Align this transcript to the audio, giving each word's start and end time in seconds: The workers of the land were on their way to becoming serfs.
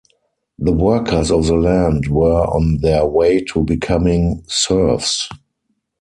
The 0.57 0.71
workers 0.71 1.29
of 1.29 1.45
the 1.45 1.53
land 1.53 2.07
were 2.07 2.41
on 2.45 2.77
their 2.77 3.05
way 3.05 3.39
to 3.51 3.63
becoming 3.63 4.41
serfs. 4.47 5.29